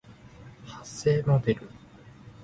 [0.65, 1.69] 発声モデル